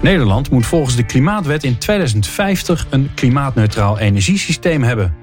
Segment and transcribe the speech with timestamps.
[0.00, 5.14] Nederland moet volgens de Klimaatwet in 2050 een klimaatneutraal energiesysteem hebben.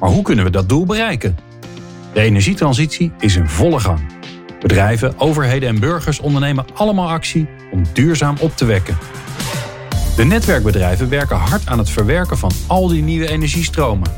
[0.00, 1.36] Maar hoe kunnen we dat doel bereiken?
[2.12, 4.00] De energietransitie is in volle gang.
[4.60, 8.98] Bedrijven, overheden en burgers ondernemen allemaal actie om duurzaam op te wekken.
[10.16, 14.10] De netwerkbedrijven werken hard aan het verwerken van al die nieuwe energiestromen.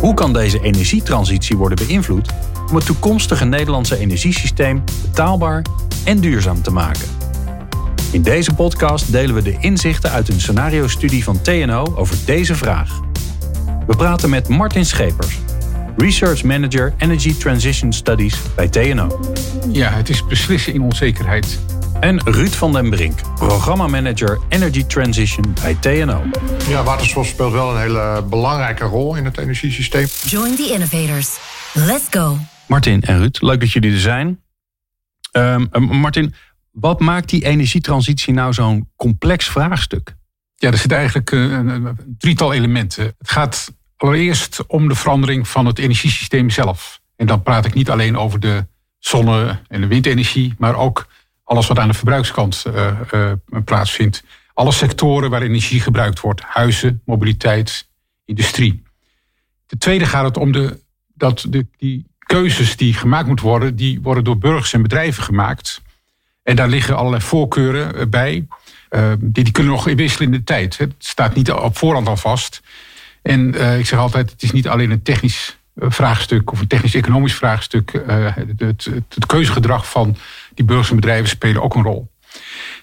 [0.00, 2.28] Hoe kan deze energietransitie worden beïnvloed
[2.68, 5.62] om het toekomstige Nederlandse energiesysteem betaalbaar
[6.04, 7.17] en duurzaam te maken?
[8.10, 13.00] In deze podcast delen we de inzichten uit een scenario-studie van TNO over deze vraag.
[13.86, 15.38] We praten met Martin Schepers,
[15.96, 19.20] Research Manager Energy Transition Studies bij TNO.
[19.72, 21.60] Ja, het is beslissen in onzekerheid.
[22.00, 26.22] En Ruud van den Brink, programmamanager Energy Transition bij TNO.
[26.68, 30.06] Ja, waterstof speelt wel een hele belangrijke rol in het energiesysteem.
[30.24, 31.38] Join the innovators.
[31.74, 32.38] Let's go.
[32.66, 34.40] Martin en Ruud, leuk dat jullie er zijn.
[35.32, 35.68] Um,
[36.00, 36.34] Martin,
[36.70, 40.16] wat maakt die energietransitie nou zo'n complex vraagstuk?
[40.56, 43.04] Ja, er zit eigenlijk eh, een, een drietal elementen.
[43.18, 47.00] Het gaat allereerst om de verandering van het energiesysteem zelf.
[47.16, 48.66] En dan praat ik niet alleen over de
[48.98, 51.06] zonne- en de windenergie, maar ook
[51.44, 53.32] alles wat aan de verbruikskant uh, uh,
[53.64, 54.24] plaatsvindt.
[54.54, 57.88] Alle sectoren waar energie gebruikt wordt: huizen, mobiliteit,
[58.24, 58.82] industrie.
[59.66, 60.80] Ten tweede gaat het om de,
[61.14, 65.82] dat de, die keuzes die gemaakt moeten worden, die worden door burgers en bedrijven gemaakt.
[66.48, 68.46] En daar liggen allerlei voorkeuren bij.
[68.90, 70.78] Uh, die, die kunnen nog wisselen in de tijd.
[70.78, 72.62] Het staat niet op voorhand al vast.
[73.22, 77.34] En uh, ik zeg altijd, het is niet alleen een technisch vraagstuk of een technisch-economisch
[77.34, 77.92] vraagstuk.
[78.06, 80.16] Het, het, het, keuzegedrag van
[80.54, 82.10] die burgers en bedrijven spelen ook een rol.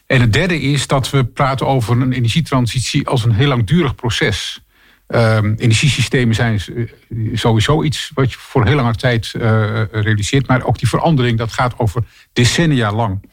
[0.05, 4.64] En het derde is dat we praten over een energietransitie als een heel langdurig proces.
[5.07, 6.61] Um, energiesystemen zijn
[7.33, 10.47] sowieso iets wat je voor heel lange tijd uh, realiseert.
[10.47, 13.29] Maar ook die verandering, dat gaat over decennia lang.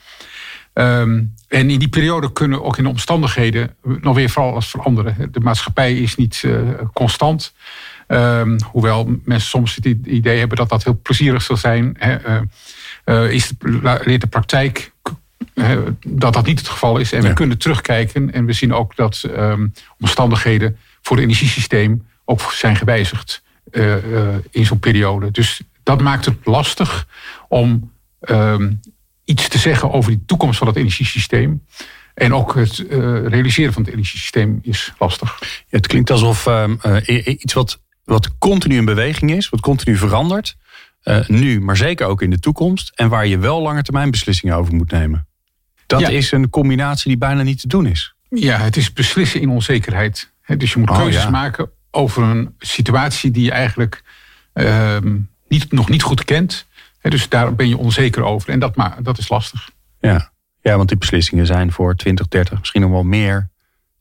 [0.74, 5.28] Um, en in die periode kunnen ook in de omstandigheden nog weer vooral alles veranderen.
[5.32, 6.60] De maatschappij is niet uh,
[6.92, 7.54] constant.
[8.08, 11.96] Um, hoewel mensen soms het idee hebben dat dat heel plezierig zal zijn.
[11.98, 12.40] Hè,
[13.04, 14.92] uh, is de, leert de praktijk
[16.06, 17.12] dat dat niet het geval is.
[17.12, 22.52] En we kunnen terugkijken en we zien ook dat um, omstandigheden voor het energiesysteem ook
[22.52, 23.94] zijn gewijzigd uh,
[24.50, 25.30] in zo'n periode.
[25.30, 27.08] Dus dat maakt het lastig
[27.48, 28.80] om um,
[29.24, 31.66] iets te zeggen over die toekomst van het energiesysteem.
[32.14, 32.88] En ook het uh,
[33.26, 35.38] realiseren van het energiesysteem is lastig.
[35.40, 40.56] Ja, het klinkt alsof uh, iets wat, wat continu in beweging is, wat continu verandert.
[41.26, 42.92] Nu, maar zeker ook in de toekomst.
[42.94, 45.26] En waar je wel lange termijn beslissingen over moet nemen.
[45.86, 46.08] Dat ja.
[46.08, 48.14] is een combinatie die bijna niet te doen is.
[48.28, 50.31] Ja, het is beslissen in onzekerheid.
[50.46, 51.30] Dus je moet oh, keuzes ja.
[51.30, 54.02] maken over een situatie die je eigenlijk
[54.52, 56.66] ehm, niet, nog niet goed kent.
[57.00, 58.48] Dus daar ben je onzeker over.
[58.48, 59.70] En dat, maar, dat is lastig.
[60.00, 60.30] Ja.
[60.60, 63.48] ja, want die beslissingen zijn voor 20, 30, misschien nog wel meer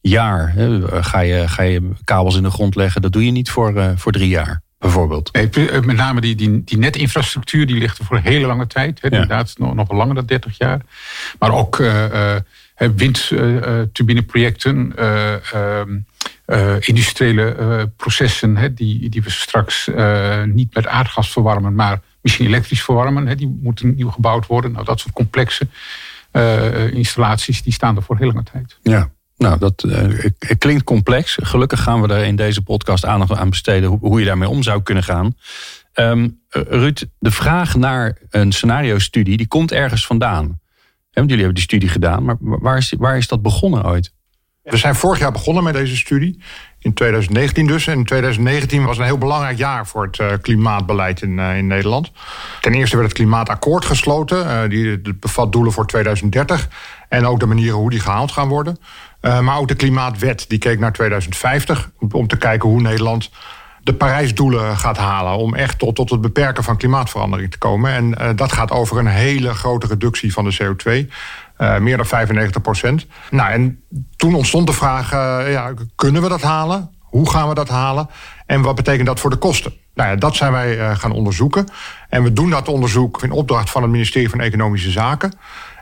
[0.02, 0.54] jaar.
[0.90, 3.92] Ga je, ga je kabels in de grond leggen, dat doe je niet voor, uh,
[3.96, 4.62] voor drie jaar.
[4.82, 5.34] Bijvoorbeeld.
[5.34, 5.50] Nee,
[5.82, 9.00] met name die, die, die netinfrastructuur die ligt er voor een hele lange tijd.
[9.02, 9.10] Ja.
[9.10, 10.82] Inderdaad, nog, nog wel langer dan 30 jaar.
[11.40, 12.36] Maar ook uh,
[12.96, 19.90] windturbineprojecten, uh, uh, industriële processen die, die we straks
[20.46, 23.38] niet met aardgas verwarmen, maar misschien elektrisch verwarmen.
[23.38, 24.72] Die moeten nieuw gebouwd worden.
[24.72, 25.68] Nou, dat soort complexe
[26.94, 28.78] installaties die staan er voor hele lange tijd.
[28.82, 29.10] Ja.
[29.38, 29.86] Nou, dat
[30.58, 31.38] klinkt complex.
[31.42, 34.64] Gelukkig gaan we er in deze podcast aandacht aan besteden hoe, hoe je daarmee om
[34.64, 35.36] zou kunnen gaan.
[35.94, 40.61] Um, Ruud, de vraag naar een scenario-studie, die komt ergens vandaan.
[41.14, 44.14] Want jullie hebben die studie gedaan, maar waar is, waar is dat begonnen ooit?
[44.64, 46.40] We zijn vorig jaar begonnen met deze studie.
[46.80, 47.88] In 2019 dus.
[47.88, 52.12] En 2019 was een heel belangrijk jaar voor het uh, klimaatbeleid in, uh, in Nederland.
[52.62, 54.46] Ten eerste werd het klimaatakkoord gesloten.
[54.46, 56.70] Uh, die bevat doelen voor 2030.
[57.10, 58.78] En ook de manieren hoe die gehaald gaan worden.
[59.22, 60.46] maar ook de klimaatwet.
[60.48, 61.92] Die keek naar 2050.
[62.12, 63.30] Om te kijken hoe Nederland
[63.84, 65.38] de Parijsdoelen gaat halen.
[65.38, 68.18] Om echt tot, tot het beperken van klimaatverandering te komen.
[68.18, 71.10] En dat gaat over een hele grote reductie van de CO2.
[71.62, 73.06] Uh, meer dan 95 procent.
[73.32, 73.84] Nou, en
[74.16, 76.90] toen ontstond de vraag: uh, ja, kunnen we dat halen?
[77.00, 78.10] Hoe gaan we dat halen?
[78.46, 79.74] En wat betekent dat voor de kosten?
[79.94, 81.68] Nou ja, dat zijn wij gaan onderzoeken.
[82.10, 85.34] En we doen dat onderzoek in opdracht van het ministerie van Economische Zaken.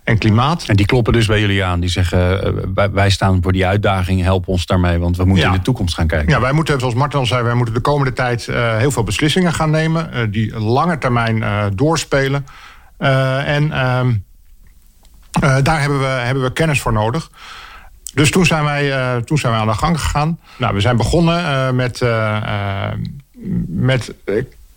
[0.09, 0.63] En klimaat.
[0.67, 1.79] En die kloppen dus bij jullie aan.
[1.79, 5.43] Die zeggen, eh, wij, wij staan voor die uitdaging, help ons daarmee, want we moeten
[5.45, 5.51] Ja.
[5.51, 6.29] in de toekomst gaan kijken.
[6.29, 9.03] Ja, wij moeten, zoals Martin al zei, wij moeten de komende tijd eh, heel veel
[9.03, 10.11] beslissingen gaan nemen.
[10.13, 11.43] eh, die lange termijn
[11.75, 12.45] doorspelen.
[12.97, 14.13] En ehm,
[15.41, 17.31] eh, daar hebben we, hebben we kennis voor nodig.
[18.13, 20.39] Dus toen zijn wij, toen zijn wij aan de gang gegaan.
[20.57, 22.01] Nou, we zijn begonnen met,
[23.67, 24.13] met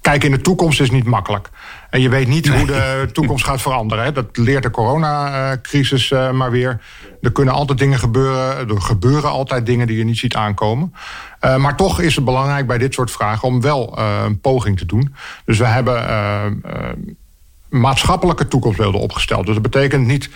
[0.00, 1.50] kijken in de toekomst is niet makkelijk.
[1.93, 4.05] En je weet niet hoe de toekomst gaat veranderen.
[4.05, 4.12] Hè.
[4.12, 6.81] Dat leert de coronacrisis eh, maar weer.
[7.23, 8.69] Er kunnen altijd dingen gebeuren.
[8.69, 10.94] Er gebeuren altijd dingen die je niet ziet aankomen.
[11.41, 14.79] Eh, maar toch is het belangrijk bij dit soort vragen om wel eh, een poging
[14.79, 15.15] te doen.
[15.44, 16.62] Dus we hebben
[17.69, 19.47] maatschappelijke toekomstbeelden opgesteld.
[19.47, 20.31] Dus dat betekent niet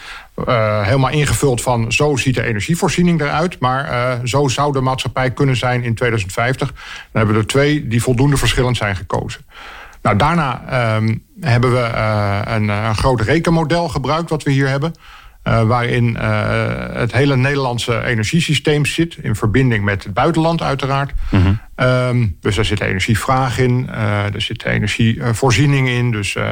[0.82, 5.82] helemaal ingevuld van zo ziet de energievoorziening eruit, maar zo zou de maatschappij kunnen zijn
[5.82, 6.68] in 2050.
[6.68, 6.76] Dan
[7.12, 9.44] hebben we er twee die voldoende verschillend zijn gekozen.
[10.06, 14.92] Nou, daarna ehm, hebben we eh, een, een groot rekenmodel gebruikt wat we hier hebben.
[15.42, 19.16] eh, waarin eh, het hele Nederlandse energiesysteem zit.
[19.22, 21.12] In verbinding met het buitenland uiteraard.
[21.74, 23.88] Ehm, dus daar zit energievraag in.
[23.92, 26.10] eh, er zit energievoorziening in.
[26.10, 26.42] Dus eh,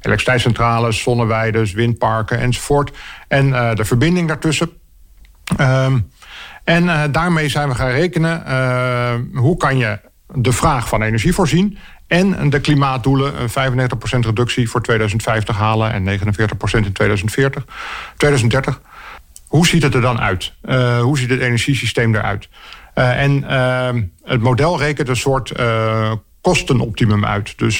[0.00, 2.96] elektriciteitscentrales, zonneweiden, windparken enzovoort.
[3.28, 4.70] En eh, de verbinding daartussen.
[5.56, 5.98] Ehm,
[6.64, 8.46] en eh, daarmee zijn we gaan rekenen.
[8.46, 10.00] eh, hoe kan je
[10.34, 11.78] de vraag van energie voorzien...
[12.08, 15.92] en de klimaatdoelen, een 95% reductie voor 2050 halen...
[15.92, 16.24] en 49%
[16.72, 17.64] in 2040,
[18.16, 18.80] 2030.
[19.46, 20.52] Hoe ziet het er dan uit?
[20.62, 22.48] Eh, hoe ziet het energiesysteem eruit?
[22.94, 25.52] Eh, en eh, het model rekent een soort
[26.40, 27.58] kostenoptimum uit.
[27.58, 27.78] Dus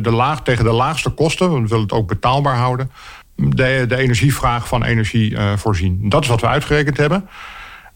[0.00, 2.90] de laag, tegen de laagste kosten, want we willen het ook betaalbaar houden...
[3.34, 6.08] de, de energievraag van energie voorzien.
[6.08, 7.28] Dat is wat we uitgerekend hebben.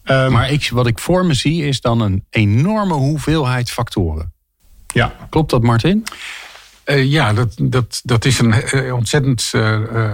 [0.03, 4.33] Ehm, Maar ik, wat ik voor me zie is dan een enorme hoeveelheid factoren.
[4.95, 6.03] Ja, Klopt dat, Martin?
[6.83, 10.13] Eh, ja, dat, dat, dat is een eh, ontzettend eh,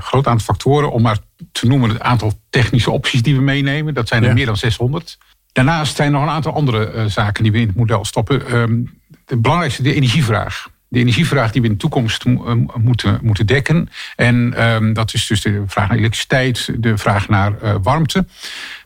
[0.00, 0.92] groot aantal factoren.
[0.92, 1.18] Om maar
[1.52, 3.94] te noemen het aantal technische opties die we meenemen.
[3.94, 4.34] Dat zijn er Ja.
[4.34, 5.18] meer dan 600.
[5.52, 8.46] Daarnaast zijn er nog een aantal andere zaken die we in het model stoppen.
[8.46, 8.82] Ehm,
[9.24, 10.68] de belangrijkste, de energievraag.
[10.88, 13.88] De energievraag die we in de toekomst mo- moeten, moeten dekken.
[14.16, 18.26] En ehm, dat is dus de vraag naar elektriciteit, de vraag naar warmte.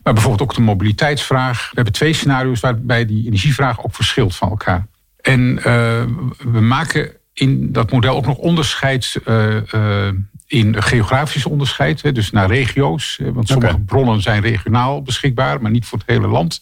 [0.03, 1.57] Maar bijvoorbeeld ook de mobiliteitsvraag.
[1.69, 4.85] We hebben twee scenario's waarbij die energievraag ook verschilt van elkaar.
[5.23, 6.03] En eh,
[6.37, 9.73] we maken in dat model ook nog onderscheid eh,
[10.07, 10.13] eh,
[10.47, 12.15] in geografisch onderscheid.
[12.15, 13.19] Dus naar regio's.
[13.33, 16.61] Want sommige bronnen zijn regionaal beschikbaar, maar niet voor het hele land.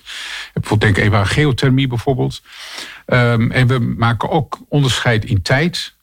[0.78, 2.42] Denk even aan geothermie bijvoorbeeld.
[3.06, 5.94] Ehm, en we maken ook onderscheid in tijd.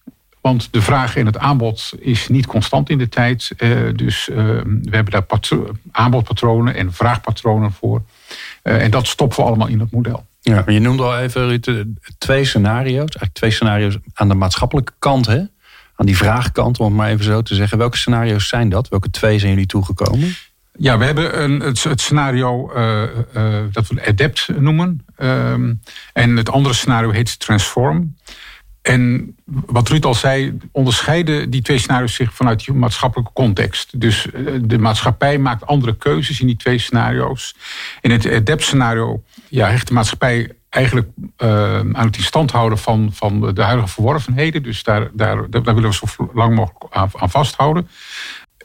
[0.41, 3.53] Want de vraag en het aanbod is niet constant in de tijd.
[3.95, 8.03] Dus eh, we hebben daar patro- aanbodpatronen en vraagpatronen voor.
[8.63, 10.27] En dat stoppen we allemaal in het model.
[10.49, 10.63] Ja.
[10.67, 11.75] Je noemde al even, Ruud, eh,
[12.19, 12.99] twee scenario's.
[12.99, 15.39] Eigenlijk twee scenario's aan de maatschappelijke kant, hè?
[15.95, 17.79] Aan die vraagkant, om het maar even zo te zeggen.
[17.79, 18.89] Welke scenario's zijn dat?
[18.89, 20.35] Welke twee zijn jullie toegekomen?
[20.79, 25.05] Ja, we hebben een, het, het scenario eh, eh, dat we Adapt noemen.
[25.17, 25.75] Ehm,
[26.13, 28.17] en het andere scenario heet Transform.
[28.89, 34.01] En wat Ruud al zei, onderscheiden die twee scenario's zich vanuit die maatschappelijke context.
[34.01, 37.55] Dus eh, de maatschappij maakt andere keuzes in die twee scenario's.
[38.01, 43.11] In het Adapt-scenario ja, hecht de maatschappij eigenlijk eh, aan het in stand houden van,
[43.13, 44.63] van de huidige verworvenheden.
[44.63, 47.89] Dus daar, daar, daar willen we zo lang mogelijk aan, aan vasthouden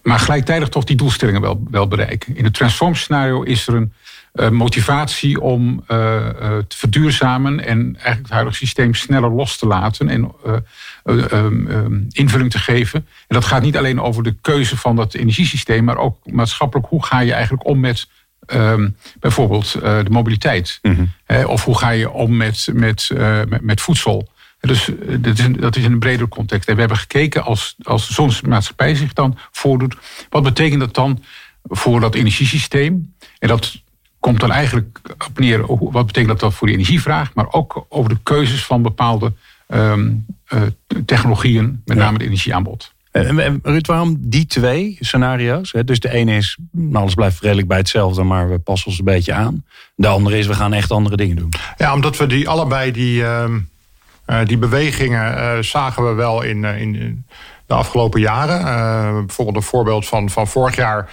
[0.03, 2.35] maar gelijktijdig toch die doelstellingen wel, wel bereiken.
[2.35, 3.93] In het transform scenario is er een
[4.33, 10.09] motivatie om eh, eh, te verduurzamen en eigenlijk het huidige systeem sneller los te laten
[10.09, 10.55] en eh,
[11.03, 13.07] eh, ehm, invulling te geven.
[13.27, 17.05] En dat gaat niet alleen over de keuze van dat energiesysteem, maar ook maatschappelijk hoe
[17.05, 18.07] ga je eigenlijk om met
[18.45, 20.79] ehm, bijvoorbeeld eh, de mobiliteit.
[21.25, 24.31] Hè, of hoe ga je om met, met, eh, met, met voedsel.
[24.59, 26.67] Dus eh, dat is, een, dat is in een bredere context.
[26.67, 29.95] En we hebben gekeken als, als zo'n maatschappij zich dan voordoet.
[30.29, 31.23] Wat betekent dat dan
[31.63, 33.13] voor dat energiesysteem?
[33.39, 33.81] En dat
[34.23, 35.65] komt dan eigenlijk op neer.
[35.91, 37.33] Wat betekent dat dan voor de energievraag?
[37.33, 39.33] Maar ook over de keuzes van bepaalde
[39.67, 40.11] ehm,
[40.47, 40.61] eh,
[41.05, 41.81] technologieën.
[41.85, 42.03] Met Ja.
[42.03, 42.93] name het energieaanbod.
[43.11, 45.71] En, en Ruud, waarom die twee scenario's?
[45.71, 45.83] Hè?
[45.83, 49.05] Dus de ene is, nou, alles blijft redelijk bij hetzelfde, maar we passen ons een
[49.05, 49.65] beetje aan.
[49.95, 51.49] De andere is, we gaan echt andere dingen doen.
[51.77, 53.59] Ja, omdat we die allebei die, ehm,
[54.25, 57.25] eh, die bewegingen eh, zagen we wel in, in,
[57.65, 58.59] de afgelopen jaren.
[58.59, 61.09] Eh, bijvoorbeeld een voorbeeld van, van vorig jaar.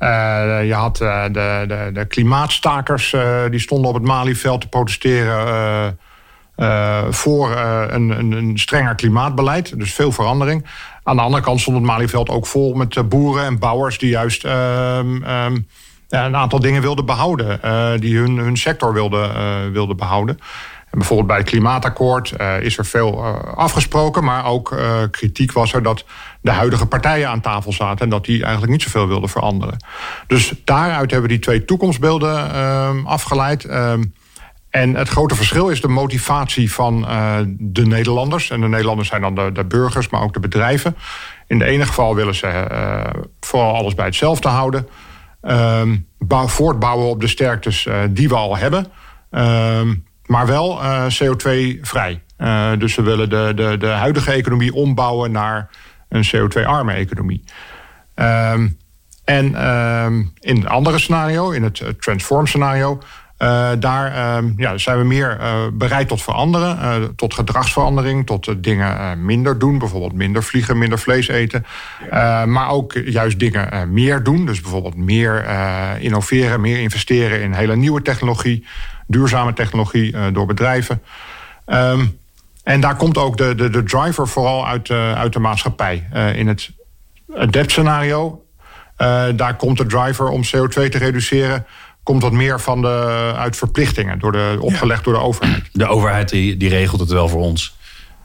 [0.00, 4.68] Eh, je had eh, de, de, de klimaatstakers eh, die stonden op het Malieveld te
[4.68, 5.98] protesteren
[7.10, 7.56] voor
[7.88, 9.78] een, een, een strenger klimaatbeleid.
[9.78, 10.66] Dus veel verandering.
[11.02, 14.44] Aan de andere kant stond het Malieveld ook vol met boeren en bouwers die juist
[14.44, 15.56] ehm, ehm,
[16.08, 17.62] een aantal dingen wilden behouden.
[17.62, 20.38] eh, die hun, hun sector wilden, wilden behouden.
[20.90, 24.76] Bijvoorbeeld bij het klimaatakkoord is er veel afgesproken, maar ook
[25.10, 26.04] kritiek was er dat
[26.40, 29.84] de huidige partijen aan tafel zaten en dat die eigenlijk niet zoveel wilden veranderen.
[30.26, 33.64] Dus daaruit hebben we die twee toekomstbeelden ehm, afgeleid.
[33.64, 34.04] Ehm,
[34.70, 37.00] en het grote verschil is de motivatie van
[37.58, 38.50] de Nederlanders.
[38.50, 40.96] En de Nederlanders zijn dan de, burgers, maar ook de bedrijven.
[41.46, 42.66] In de ene geval willen ze
[43.40, 44.88] vooral alles bij hetzelfde houden.
[45.42, 45.82] Uh,
[46.28, 48.86] voortbouwen op de sterktes die we al hebben.
[49.30, 49.94] Ehm,
[50.30, 52.22] maar wel CO2-vrij.
[52.78, 55.70] dus we willen de, de, de huidige economie ombouwen naar
[56.08, 57.44] een CO2-arme economie.
[58.14, 58.68] Ehm,
[59.24, 62.98] en um, in een andere scenario, in het transform scenario,
[63.38, 65.38] uh, daar uh, ja, zijn we meer
[65.72, 71.66] bereid tot veranderen, tot gedragsverandering, tot dingen minder doen, bijvoorbeeld minder vliegen, minder vlees eten.
[72.46, 75.46] maar ook juist dingen meer doen, dus bijvoorbeeld meer
[75.98, 78.66] innoveren, meer investeren in hele nieuwe technologie,
[79.10, 81.02] duurzame technologie door bedrijven.
[81.66, 82.18] Um,
[82.62, 86.08] en daar komt ook de, de, de driver vooral uit, uit de maatschappij.
[86.34, 86.70] in het
[87.34, 88.44] adapt-scenario,
[89.34, 91.66] daar komt de driver om CO2 te reduceren
[92.02, 95.68] komt wat meer van de, uit verplichtingen, door de, opgelegd door de overheid.
[95.72, 97.78] De overheid die, die regelt het wel voor ons.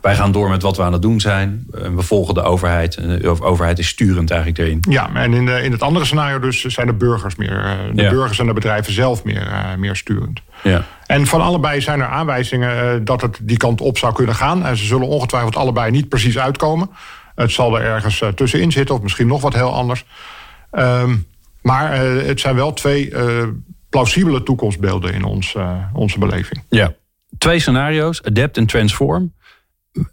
[0.05, 1.65] Wij gaan door met wat we aan het doen zijn.
[1.69, 2.93] We volgen de overheid.
[2.93, 4.83] De overheid is sturend eigenlijk erin.
[4.89, 7.63] Ja, en in, de, in het andere scenario dus zijn de burgers meer.
[7.63, 10.41] Eh, de burgers en de bedrijven zelf meer, uh, meer sturend.
[10.63, 10.83] Ja.
[11.05, 14.65] En van allebei zijn er aanwijzingen dat het die kant op zou kunnen gaan.
[14.65, 16.89] En ze zullen ongetwijfeld allebei niet precies uitkomen.
[17.35, 20.05] Het zal er ergens tussenin zitten, of misschien nog wat heel anders.
[20.71, 21.27] Um,
[21.61, 23.43] maar uh, het zijn wel twee uh,
[23.89, 26.63] plausibele toekomstbeelden in ons, uh, onze beleving.
[26.69, 26.93] Ja,
[27.37, 29.33] twee scenario's, adapt en transform.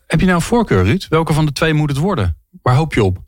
[0.06, 1.06] Heb je nou een voorkeur, Ruud?
[1.08, 2.36] Welke van de twee moet het worden?
[2.62, 3.18] Waar hoop je op?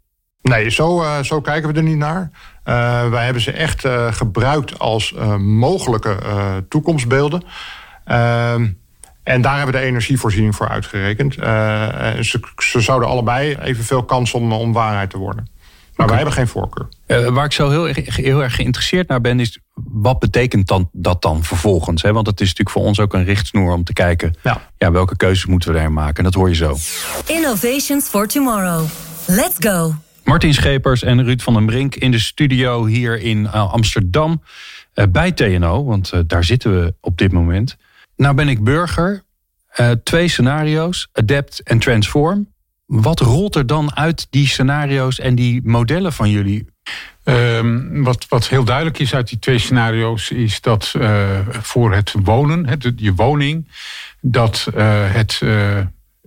[0.42, 2.30] Nee, zo, zo kijken we er niet naar.
[3.11, 6.16] wij hebben ze echt gebruikt als mogelijke
[6.68, 7.42] toekomstbeelden.
[8.04, 8.66] Ehm,
[9.23, 11.34] en daar hebben we de energievoorziening voor uitgerekend.
[11.34, 15.49] ze, ze zouden allebei evenveel kans om waarheid te worden.
[15.96, 16.88] Maar wij hebben geen voorkeur.
[17.06, 21.22] Uh, waar ik zo heel, heel erg geïnteresseerd naar ben, is wat betekent dan, dat
[21.22, 22.02] dan vervolgens?
[22.02, 22.12] Hè?
[22.12, 24.70] Want het is natuurlijk voor ons ook een richtsnoer om te kijken ja.
[24.78, 26.16] Ja, welke keuzes moeten we daar maken.
[26.16, 26.76] En dat hoor je zo.
[27.26, 28.84] Innovations for Tomorrow.
[29.26, 29.94] Let's go.
[30.24, 34.42] Martin Schepers en Ruud van den Brink in de studio hier in uh, Amsterdam.
[34.94, 37.76] Uh, bij TNO, want uh, daar zitten we op dit moment.
[38.16, 39.22] Nou ben ik burger.
[40.02, 42.53] twee scenario's, adapt en transform.
[42.86, 46.66] Wat rolt er dan uit die scenario's en die modellen van jullie?
[47.24, 52.14] Um, wat, wat heel duidelijk is uit die twee scenario's, is dat uh, voor het
[52.22, 53.68] wonen, je woning,
[54.20, 55.78] dat uh, het uh,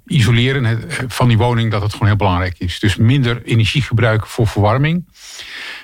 [0.06, 2.80] isoleren van die woning, dat het gewoon heel belangrijk is.
[2.80, 5.06] Dus minder energie gebruiken voor verwarming.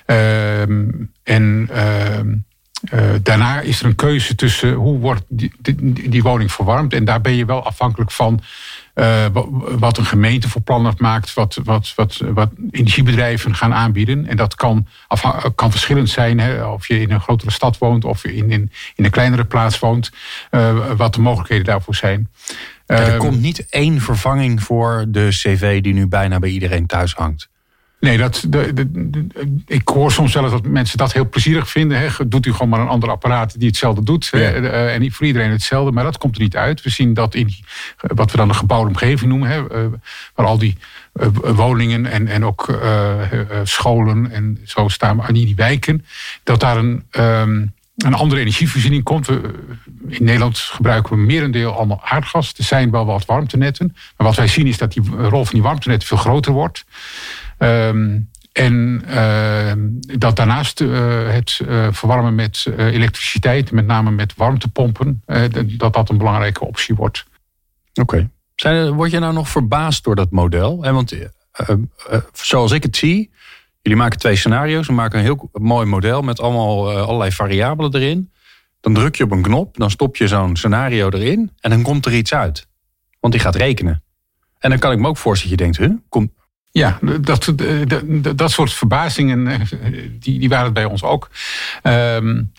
[0.05, 0.89] Ehm,
[1.23, 2.35] en ehm,
[3.21, 5.51] daarna is er een keuze tussen hoe wordt die,
[6.09, 6.93] die woning verwarmd.
[6.93, 8.41] En daar ben je wel afhankelijk van
[8.95, 9.25] uh,
[9.79, 14.27] wat een gemeente voor plannen maakt, wat, wat, wat, wat energiebedrijven gaan aanbieden.
[14.27, 14.88] En dat kan,
[15.55, 19.05] kan verschillend zijn, hè, of je in een grotere stad woont of in, in, in
[19.05, 20.12] een kleinere plaats woont,
[20.51, 22.29] uh, wat de mogelijkheden daarvoor zijn.
[22.85, 27.13] er ehm, komt niet één vervanging voor de cv die nu bijna bij iedereen thuis
[27.13, 27.51] hangt.
[28.03, 29.27] Nee, dat, de, de,
[29.67, 32.00] ik hoor soms zelfs dat mensen dat heel plezierig vinden.
[32.00, 32.07] Hè.
[32.27, 34.29] Doet u gewoon maar een ander apparaat die hetzelfde doet.
[34.31, 34.39] Ja.
[34.39, 36.81] Uh, en niet voor iedereen hetzelfde, maar dat komt er niet uit.
[36.81, 37.53] We zien dat in
[37.98, 39.50] wat we dan een gebouwde omgeving noemen.
[39.50, 39.89] Hè,
[40.36, 40.77] waar al die
[41.41, 42.79] woningen en, en ook
[43.63, 46.05] scholen en zo staan in die wijken.
[46.43, 49.27] Dat daar een, um, een andere energievoorziening komt.
[49.27, 49.41] We,
[50.07, 52.53] in Nederland gebruiken we merendeel allemaal aardgas.
[52.57, 53.95] Er zijn wel wat warmtenetten.
[54.17, 56.86] Maar wat wij zien is dat die rol van die warmtenetten veel groter wordt.
[57.63, 59.74] Um, en uh,
[60.17, 65.24] dat daarnaast uh, het uh, verwarmen met elektriciteit, met name met warmtepompen,
[65.77, 67.25] dat dat een belangrijke optie wordt.
[67.93, 68.29] Oké.
[68.55, 68.89] Okay.
[68.89, 70.84] Word je nou nog verbaasd door dat model?
[70.84, 71.13] En want
[72.34, 73.32] zoals ik het zie,
[73.82, 74.88] jullie maken twee scenario's.
[74.88, 78.32] We maken een heel mooi model met allemaal allerlei variabelen erin.
[78.79, 82.05] Dan druk je op een knop, dan stop je zo'n scenario erin en dan komt
[82.05, 82.67] er iets uit.
[83.20, 84.03] Want die gaat rekenen.
[84.60, 86.32] En dan kan ik me ook voorstellen dat je denkt, huh, komt,
[86.73, 87.53] ja, dat,
[87.87, 89.59] dat, dat soort verbazingen, eh,
[90.19, 91.29] die, die waren het bij ons ook.
[91.83, 92.51] Um,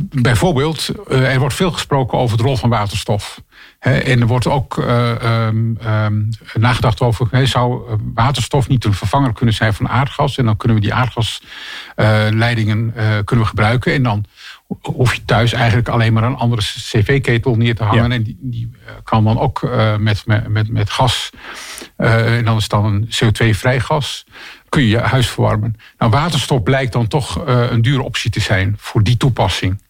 [0.00, 3.42] bijvoorbeeld, eh, er wordt veel gesproken over de rol van waterstof.
[3.78, 7.82] En er wordt ook uh, um, nagedacht over, zou
[8.14, 10.38] waterstof niet een vervanger kunnen zijn van aardgas?
[10.38, 12.92] En dan kunnen we die aardgasleidingen
[13.24, 13.92] kunnen we gebruiken.
[13.92, 14.24] En dan
[14.82, 18.12] hoef je thuis eigenlijk alleen maar een andere cv-ketel neer te hangen.
[18.12, 18.70] En die, die,
[19.04, 21.30] kan dan ook met, met, met gas,
[21.96, 24.26] en dan is het dan een CO2-vrij gas,
[24.68, 25.76] kun je je huis verwarmen.
[25.98, 29.80] Nou, waterstof blijkt dan toch een dure optie te zijn voor die toepassing.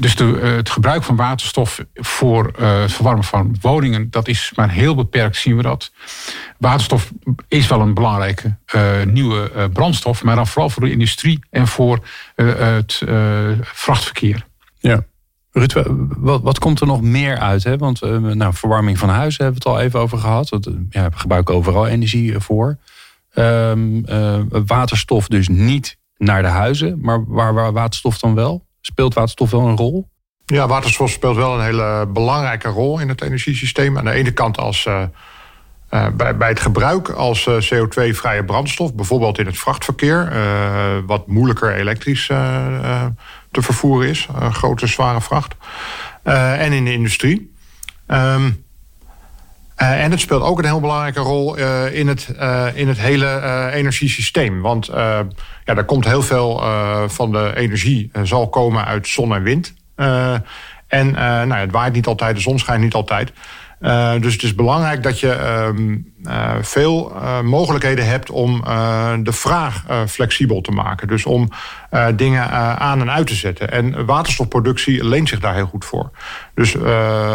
[0.00, 4.94] Dus de, het gebruik van waterstof voor het verwarmen van woningen, dat is maar heel
[4.94, 5.92] beperkt, zien we dat.
[6.58, 7.10] Waterstof
[7.48, 8.56] is wel een belangrijke
[9.04, 13.02] nieuwe brandstof, maar dan vooral voor de industrie en voor het
[13.62, 14.46] vrachtverkeer.
[14.78, 15.04] Ja.
[16.20, 17.64] Wat, komt er nog meer uit?
[17.64, 17.76] Hè?
[17.76, 18.00] Want
[18.34, 20.58] nou, verwarming van huizen hebben we het al even over gehad.
[20.90, 22.78] Ja, we gebruiken overal energie voor.
[23.34, 23.72] Uh,
[24.48, 28.66] waterstof dus niet naar de huizen, maar waar, waar waterstof dan wel?
[28.80, 30.08] Speelt waterstof wel een rol?
[30.44, 33.98] Ja, waterstof speelt wel een hele belangrijke rol in het energiesysteem.
[33.98, 35.02] Aan de ene kant als, uh,
[35.90, 40.32] uh, bij, bij het gebruik als CO2-vrije brandstof, bijvoorbeeld in het vrachtverkeer,
[41.06, 42.26] wat moeilijker elektrisch
[43.50, 45.54] te vervoeren is, grote zware vracht,
[46.22, 47.54] en in de industrie.
[48.06, 48.64] Um,
[49.82, 52.98] uh, en het speelt ook een heel belangrijke rol uh, in, het, uh, in het
[52.98, 54.60] hele energiesysteem.
[54.60, 54.86] Want
[55.64, 56.62] ja, er komt heel veel
[57.06, 59.74] van de energie zal komen uit zon en wind.
[60.86, 63.32] en nou, het waait niet altijd, de zon schijnt niet altijd.
[63.80, 65.36] Uh, dus het is belangrijk dat je
[66.22, 68.60] uh, veel uh, mogelijkheden hebt om
[69.22, 71.08] de vraag flexibel te maken.
[71.08, 71.48] Dus om
[72.14, 73.70] dingen aan en uit te zetten.
[73.70, 76.10] En waterstofproductie leent zich daar heel goed voor.
[76.54, 76.76] Dus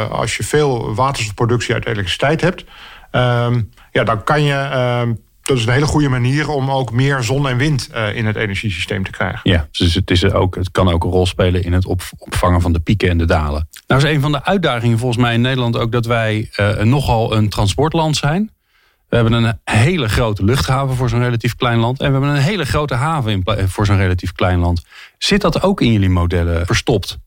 [0.10, 2.66] als je veel waterstofproductie uit elektriciteit hebt,
[3.12, 3.62] ehm,
[3.92, 7.48] ja, dan kan je ehm, dat is een hele goede manier om ook meer zon
[7.48, 9.40] en wind in het energiesysteem te krijgen.
[9.44, 12.74] Ja, dus het, is ook, het kan ook een rol spelen in het opvangen van
[12.74, 13.68] de pieken en de dalen.
[13.88, 17.36] Nou is een van de uitdagingen volgens mij in Nederland ook dat wij uh, nogal
[17.36, 18.52] een transportland zijn.
[19.10, 22.00] We hebben een hele grote luchthaven voor zo'n relatief klein land.
[22.00, 24.86] En we hebben een hele grote haven in, voor zo'n relatief klein land.
[25.18, 27.18] Zit dat ook in jullie modellen verstopt?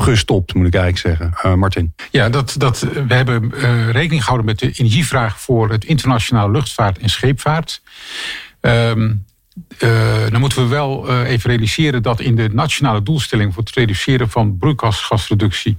[0.00, 1.50] gestopt, moet ik eigenlijk zeggen.
[1.50, 1.94] Uh, Martin.
[2.10, 6.98] Ja, dat, dat, we hebben uh, rekening gehouden met de energievraag voor het internationale luchtvaart
[6.98, 7.82] en scheepvaart.
[8.60, 9.24] Um,
[9.78, 14.30] uh, dan moeten we wel even realiseren dat in de nationale doelstelling voor het reduceren
[14.30, 15.76] van broeikasgasreductie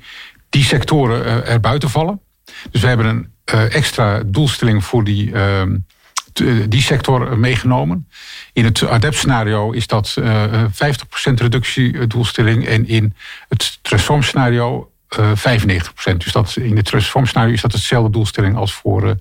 [0.50, 2.22] die sectoren er buiten vallen.
[2.72, 3.32] Dus we hebben een
[3.70, 5.76] extra doelstelling voor die ehm,
[6.34, 8.08] eh, die sector meegenomen.
[8.54, 10.18] In het ADEP-scenario is dat
[10.72, 13.16] 50% eh, reductiedoelstelling en in
[13.50, 14.92] het transform-scenario
[15.36, 16.24] 95%.
[16.24, 19.16] Dus dat, in het transform-scenario is dat hetzelfde doelstelling als voor,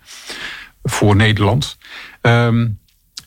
[0.83, 1.77] voor Nederland.
[2.21, 2.81] Um,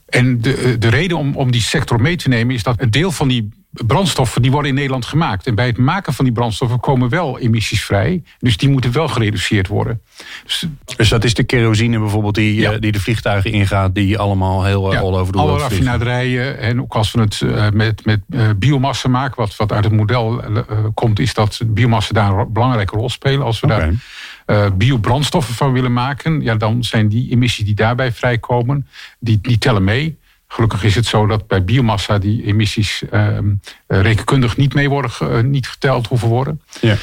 [0.05, 3.11] en de, de reden om, om die sector mee te nemen is dat een deel
[3.11, 3.49] van die
[3.85, 5.47] brandstoffen die worden in Nederland gemaakt.
[5.47, 8.23] En bij het maken van die brandstoffen komen wel emissies vrij.
[8.39, 10.01] Dus die moeten wel gereduceerd worden.
[10.43, 10.65] Dus,
[10.95, 13.95] dus dat is de kerosine bijvoorbeeld die, eh, die de vliegtuigen ingaat...
[13.95, 16.59] die allemaal heel uh, all over de alle raffinaderijen.
[16.59, 18.21] En ook als we het uh, met, met
[18.59, 19.35] biomassa maken...
[19.35, 20.43] Wat, wat uit het model
[20.93, 23.45] komt, is dat biomassa daar een belangrijke rol spelen.
[23.45, 23.93] Als we daar
[24.77, 26.41] biobrandstoffen van willen maken...
[26.41, 28.88] Ja, dan zijn die emissies die daarbij vrijkomen,
[29.19, 30.17] die, die tellen mee...
[30.47, 33.38] Gelukkig is het zo dat bij biomassa die emissies uh,
[33.88, 36.62] rekenkundig niet mee worden uh, niet geteld hoeven worden.
[36.81, 36.95] Ja.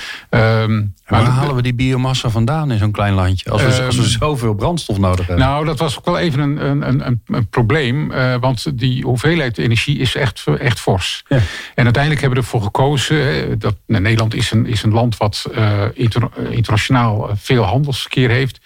[0.63, 3.51] Um, maar waar halen we die biomassa vandaan in zo'n klein landje?
[3.51, 5.47] Als we, als we ehm, zoveel brandstof nodig hebben.
[5.47, 8.11] Nou, dat was ook wel even een, een, een, een probleem.
[8.11, 11.25] Uh, want die hoeveelheid energie is echt, echt fors.
[11.29, 11.37] Ja.
[11.75, 13.59] En uiteindelijk hebben we ervoor gekozen.
[13.59, 15.47] dat nou, Nederland is een, is een land wat
[15.95, 18.61] inter, internationaal veel handelsverkeer heeft.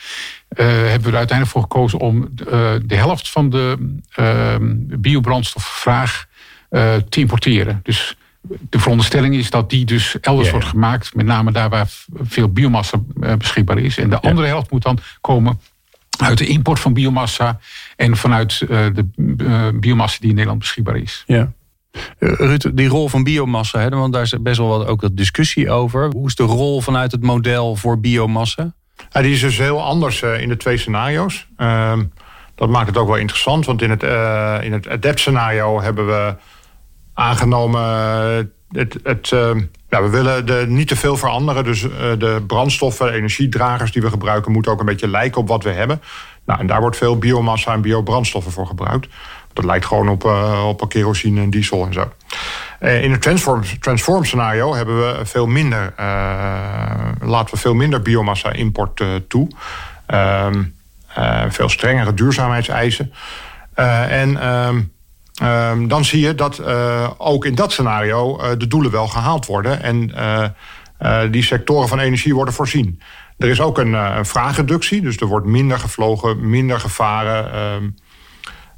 [0.48, 2.28] Uh, hebben we er uiteindelijk voor gekozen om uh,
[2.84, 4.54] de helft van de uh,
[4.98, 6.26] biobrandstofvraag
[7.08, 7.80] te importeren.
[7.82, 11.88] Dus de veronderstelling is dat die dus elders wordt gemaakt, met name daar waar
[12.22, 12.98] veel biomassa
[13.38, 13.98] beschikbaar is.
[13.98, 15.60] En de andere helft moet dan komen
[16.18, 17.58] uit de import van biomassa
[17.96, 19.06] en vanuit de
[19.74, 21.24] biomassa die in Nederland beschikbaar is.
[21.26, 21.52] Ja.
[22.18, 25.70] Ruud, die rol van biomassa, hè, want daar is best wel wat ook wat discussie
[25.70, 26.10] over.
[26.10, 28.74] Hoe is de rol vanuit het model voor biomassa?
[29.12, 31.46] Die is dus heel anders uh, in de twee scenario's.
[31.58, 31.92] Uh,
[32.54, 36.34] dat maakt het ook wel interessant, want in het, uh, in het ADEPT-scenario hebben we
[37.14, 37.80] aangenomen...
[37.80, 39.30] Eh, het, het,
[39.88, 41.64] we willen de, niet te veel veranderen.
[41.64, 41.80] Dus
[42.18, 44.52] de brandstoffen, energiedragers die we gebruiken...
[44.52, 46.02] moeten ook een beetje lijken op wat we hebben.
[46.46, 49.08] Nou, en daar wordt veel biomassa en biobrandstoffen voor gebruikt.
[49.56, 50.24] Dat lijkt gewoon op,
[50.66, 52.10] op kerosine en diesel en zo.
[52.78, 56.06] Eh, in het transform, transform scenario hebben we veel minder, uh,
[57.20, 59.48] laten we veel minder biomassa import uh, toe.
[60.10, 60.46] Uh,
[61.48, 63.12] veel strengere duurzaamheidseisen.
[63.74, 66.62] en um, dan zie je dat
[67.18, 69.82] ook in dat scenario de doelen wel gehaald worden.
[69.82, 70.12] En
[71.30, 73.00] die sectoren van energie worden voorzien.
[73.38, 77.52] Er is ook een, vraagreductie, dus er wordt minder gevlogen, minder gevaren.
[77.52, 77.88] Ehm,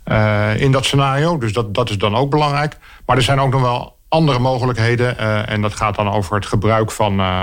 [0.09, 1.39] uh, in dat scenario.
[1.39, 2.77] Dus dat, dat is dan ook belangrijk.
[3.07, 5.17] Maar er zijn ook nog wel andere mogelijkheden.
[5.21, 7.43] Uh, en dat gaat dan over het gebruik van, uh,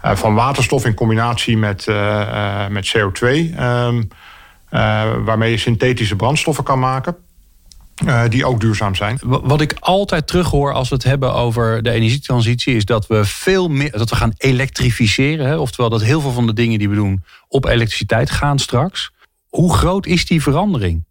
[0.00, 1.86] van waterstof in combinatie met,
[2.70, 3.54] met CO2.
[3.56, 4.02] Ehm,
[5.24, 7.16] waarmee je synthetische brandstoffen kan maken.
[8.28, 9.18] die ook duurzaam zijn.
[9.22, 13.68] Wat ik altijd terughoor als we het hebben over de energietransitie, is dat we veel
[13.68, 15.46] meer dat we gaan elektrificeren.
[15.46, 15.56] Hè?
[15.56, 19.12] Oftewel dat heel veel van de dingen die we doen op elektriciteit gaan straks.
[19.48, 21.04] Hoe groot is die verandering?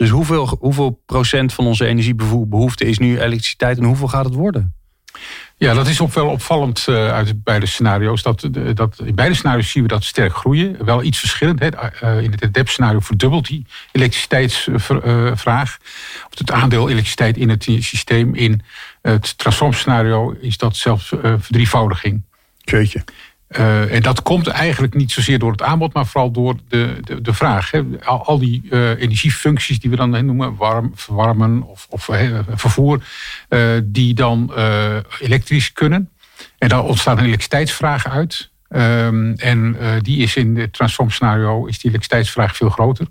[0.00, 4.74] Dus hoeveel, hoeveel procent van onze energiebehoefte is nu elektriciteit en hoeveel gaat het worden?
[5.56, 8.22] Ja, dat is ook wel opvallend uh, uit beide scenario's.
[8.22, 10.84] Dat, dat, in beide scenario's zien we dat sterk groeien.
[10.84, 11.60] Wel iets verschillend.
[11.60, 11.68] Hè.
[12.02, 15.78] Uh, in het DEP-scenario verdubbelt die elektriciteitsvraag.
[16.30, 18.34] Of het aandeel elektriciteit in het systeem.
[18.34, 18.62] In
[19.02, 22.22] het transform-scenario is dat zelfs uh, verdrievoudiging.
[22.58, 23.04] Jeetje.
[23.58, 27.20] Uh, en dat komt eigenlijk niet zozeer door het aanbod, maar vooral door de, de,
[27.20, 27.70] de vraag.
[27.70, 27.82] Hè.
[28.04, 32.08] Al, die uh, energiefuncties die we dan noemen, warm, verwarmen of, of
[32.54, 33.04] vervoer,
[33.84, 34.52] die dan
[35.20, 36.10] elektrisch kunnen.
[36.58, 38.49] En daar ontstaat een elektriciteitsvraag uit.
[38.76, 43.06] Um, en die is in het transform-scenario is die elektriciteitsvraag veel groter.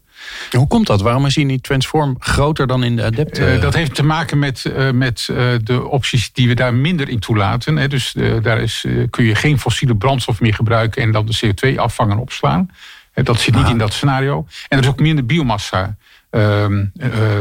[0.52, 1.02] Hoe komt dat?
[1.02, 3.40] Waarom is die transform groter dan in de adept?
[3.40, 5.30] Uh, dat heeft te maken met, uh, met
[5.64, 7.78] de opties die we daar minder in toelaten.
[7.78, 7.88] Hè.
[7.88, 12.14] Dus daar is, kun je geen fossiele brandstof meer gebruiken en dan de CO2 afvangen
[12.14, 12.70] en opslaan.
[13.14, 14.48] Dat zit niet in dat scenario.
[14.68, 15.98] En er is ook minder biomassa
[16.32, 16.68] uh,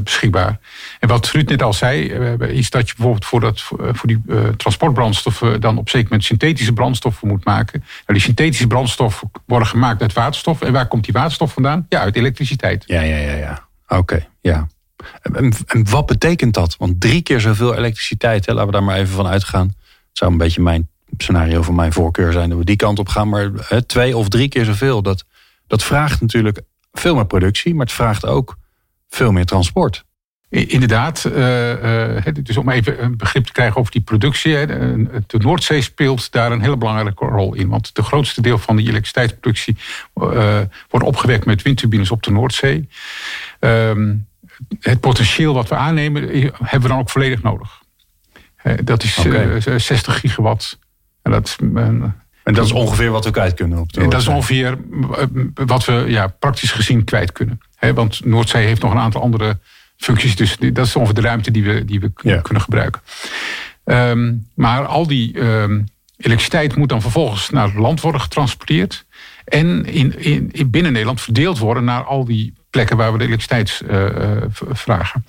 [0.02, 0.58] beschikbaar.
[1.00, 4.22] En wat Ruud net al zei, uh, is dat je bijvoorbeeld voor, dat, voor die
[4.56, 7.80] transportbrandstoffen dan op zeker moment synthetische brandstoffen moet maken.
[7.80, 10.62] Nou, die synthetische brandstoffen worden gemaakt uit waterstof.
[10.62, 11.86] En waar komt die waterstof vandaan?
[11.88, 12.84] Ja, uit elektriciteit.
[12.86, 13.66] Ja, ja, ja, ja.
[13.88, 14.68] Oké, ja.
[15.22, 16.76] En, en, wat betekent dat?
[16.78, 19.66] Want drie keer zoveel elektriciteit, hè, laten we daar maar even van uitgaan.
[19.66, 23.08] Het zou een beetje mijn scenario van mijn voorkeur zijn dat we die kant op
[23.08, 23.28] gaan.
[23.28, 25.24] Maar hè, twee of drie keer zoveel, dat,
[25.66, 26.60] dat vraagt natuurlijk
[26.92, 28.56] veel meer productie, maar het vraagt ook
[29.08, 30.06] veel meer transport.
[30.50, 34.66] Inderdaad, uh, uh, dus om even een begrip te krijgen over die productie.
[34.66, 37.68] De Noordzee speelt daar een hele belangrijke rol in.
[37.68, 39.76] Want het grootste deel van die elektriciteitsproductie
[40.14, 42.88] uh, wordt opgewekt met windturbines op de Noordzee.
[43.60, 44.14] Ehm,
[44.80, 47.82] het potentieel wat we aannemen, hebben we dan ook volledig nodig.
[48.84, 49.60] Dat is okay.
[49.60, 50.78] 60 gigawatt.
[51.22, 51.56] En dat,
[52.48, 54.78] en dat is ongeveer wat we kwijt kunnen op de En dat is ongeveer
[55.54, 57.60] wat we ja, praktisch gezien kwijt kunnen.
[57.74, 59.58] He, want Noordzee heeft nog een aantal andere
[59.96, 60.36] functies.
[60.36, 63.02] Dus dat is ongeveer de ruimte die we, die we kunnen gebruiken.
[63.84, 69.06] Um, maar al die um, elektriciteit moet dan vervolgens naar het land worden getransporteerd.
[69.48, 73.24] En in, in, in binnen Nederland verdeeld worden naar al die plekken waar we de
[73.24, 75.24] elektriciteit uh, vragen.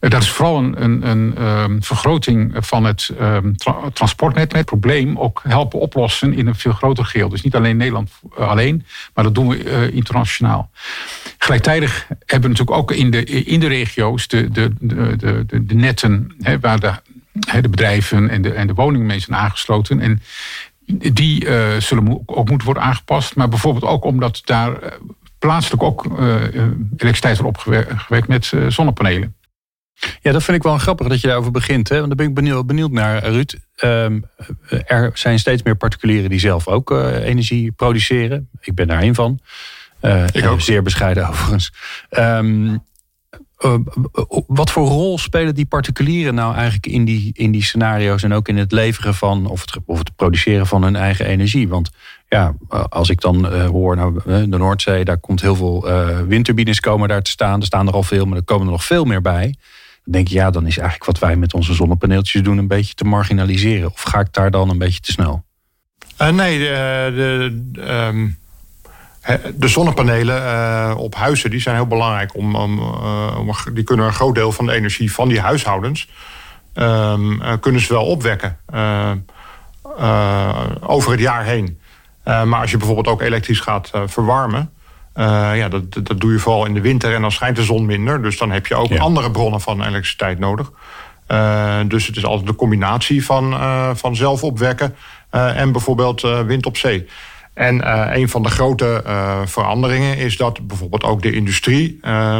[0.00, 4.52] Uh, dat is vooral een, een, um, vergroting van het um, tra transportnet.
[4.52, 7.28] Het probleem ook helpen oplossen in een veel groter geheel.
[7.28, 10.70] Dus niet alleen Nederland alleen, maar dat doen we internationaal.
[11.38, 16.34] Gelijktijdig hebben we natuurlijk ook in de, in de regio's de, de, de, de, netten
[16.40, 16.92] hè, waar de,
[17.60, 18.74] de bedrijven en de, en de
[19.06, 20.00] zijn aangesloten.
[20.00, 20.22] En
[21.12, 23.36] die uh, zullen ook moeten worden aangepast.
[23.36, 24.98] Maar bijvoorbeeld ook omdat daar
[25.38, 26.34] plaatselijk ook uh,
[26.96, 29.34] elektriciteit wordt opgewekt met zonnepanelen.
[30.20, 31.88] Ja, dat vind ik wel grappig dat je daarover begint.
[31.88, 31.96] Hè?
[31.96, 33.54] Want daar ben ik benieuwd, benieuwd naar, Ruud.
[33.84, 34.24] Um,
[34.86, 38.48] er zijn steeds meer particulieren die zelf ook energie produceren.
[38.60, 39.40] Ik ben daar een van.
[40.02, 40.60] Uh, ik ook.
[40.60, 41.72] Zeer bescheiden overigens.
[42.10, 42.82] Um,
[43.64, 43.74] uh,
[44.46, 48.48] wat voor rol spelen die particulieren nou eigenlijk in die, in die scenario's en ook
[48.48, 51.68] in het leveren van of het, of het produceren van hun eigen energie?
[51.68, 51.90] Want
[52.28, 52.54] ja,
[52.88, 55.88] als ik dan hoor, nou, de Noordzee, daar komt heel veel
[56.26, 57.60] windturbines komen daar te staan.
[57.60, 59.54] Er staan er al veel, maar er komen er nog veel meer bij.
[60.04, 62.94] Dan denk je, ja, dan is eigenlijk wat wij met onze zonnepaneeltjes doen een beetje
[62.94, 63.90] te marginaliseren.
[63.90, 65.44] Of ga ik daar dan een beetje te snel?
[66.18, 68.39] nee, de, de um
[69.54, 72.36] de zonnepanelen uh, op huizen die zijn heel belangrijk.
[72.36, 76.08] Om, om, uh, om, die kunnen een groot deel van de energie van die huishoudens...
[76.74, 78.58] Um, uh, kunnen ze wel opwekken
[80.80, 81.78] over het jaar heen.
[82.24, 84.70] maar als je bijvoorbeeld ook elektrisch gaat verwarmen...
[85.54, 88.22] ja, dat, dat doe je vooral in de winter en dan schijnt de zon minder.
[88.22, 88.98] Dus dan heb je ook ja.
[88.98, 90.72] andere bronnen van elektriciteit nodig.
[91.88, 93.56] dus het is altijd de combinatie van,
[93.96, 94.94] van zelf opwekken...
[95.30, 97.08] en bijvoorbeeld wind op zee.
[97.60, 102.38] En uh, een van de grote uh, veranderingen is dat bijvoorbeeld ook de industrie uh,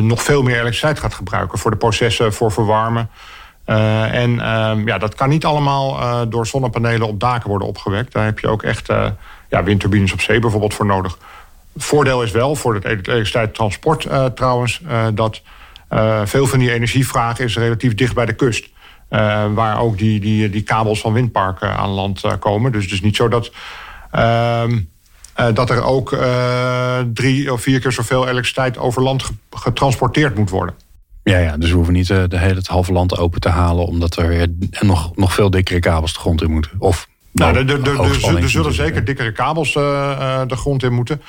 [0.00, 3.10] nog veel meer elektriciteit gaat gebruiken voor de processen, voor verwarmen.
[3.64, 8.12] en ehm, ja, dat kan niet allemaal door zonnepanelen op daken worden opgewekt.
[8.12, 8.92] Daar heb je ook echt
[9.48, 11.18] ja, windturbines op zee bijvoorbeeld voor nodig.
[11.76, 14.80] Voordeel is wel voor het elektriciteitstransport trouwens
[15.14, 15.42] dat
[16.24, 18.68] veel van die energievraag is relatief dicht bij de kust.
[19.54, 22.72] Waar ook die, die, die kabels van windparken aan land komen.
[22.72, 23.50] Dus het is niet zo dat,
[24.14, 24.64] uh,
[25.54, 26.18] dat er ook
[27.14, 30.74] drie of vier keer zoveel elektriciteit over land getransporteerd moet worden.
[31.22, 33.86] Ja, ja, dus we hoeven niet de hele het halve land open te halen...
[33.86, 34.48] omdat er weer
[34.80, 36.70] nog, nog veel dikkere kabels de grond in moeten.
[36.78, 37.88] Of nou, er,
[38.40, 41.22] er, zullen zeker dikkere kabels de grond in moeten.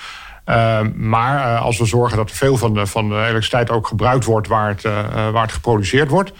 [0.95, 4.67] maar als we zorgen dat veel van de, van de elektriciteit ook gebruikt wordt waar
[4.67, 4.81] het,
[5.31, 6.31] waar het geproduceerd wordt.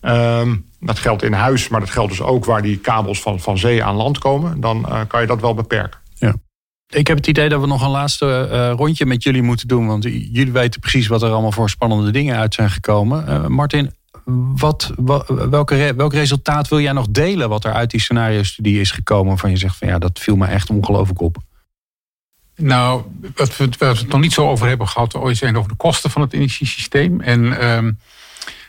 [0.00, 3.58] Ehm, dat geldt in huis, maar dat geldt dus ook waar die kabels van, van
[3.58, 4.60] zee aan land komen.
[4.60, 6.00] Dan kan je dat wel beperken.
[6.14, 6.34] Ja.
[6.88, 9.86] Ik heb het idee dat we nog een laatste rondje met jullie moeten doen.
[9.86, 13.52] Want jullie weten precies wat er allemaal voor spannende dingen uit zijn gekomen.
[13.52, 13.90] Martin,
[14.54, 14.92] wat,
[15.50, 19.26] welke, welk resultaat wil jij nog delen wat er uit die scenario-studie is gekomen?
[19.26, 21.36] Waarvan je zegt van ja, dat viel me echt ongelooflijk op.
[22.56, 23.02] Nou,
[23.34, 26.22] wat we het nog niet zo over hebben gehad, ooit zijn over de kosten van
[26.22, 27.20] het energiesysteem.
[27.20, 27.92] En ehm,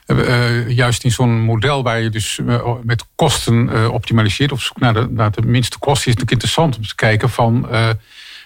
[0.07, 4.79] uh, juist in zo'n model waar je dus uh, met kosten uh, optimaliseert, op zoek
[4.79, 7.67] naar de, naar de minste kosten, is het natuurlijk interessant om te kijken van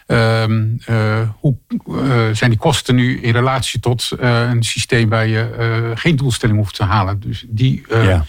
[0.08, 1.56] Ehm, eh, hoe
[1.88, 6.58] eh, zijn die kosten nu in relatie tot eh, een systeem waar je geen doelstelling
[6.58, 7.20] hoeft te halen?
[7.20, 8.26] Dus die, ja.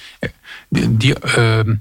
[0.68, 1.74] die, die ehm,